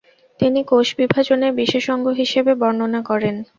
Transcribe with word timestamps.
তিনি 0.39 0.59
কোষ 0.63 0.87
বিভাজনের 0.99 1.51
বিশেষ 1.61 1.85
অঙ্গ 1.93 2.07
হিসাবে 2.21 2.51
বর্ণনা 2.61 3.01
করেন। 3.09 3.35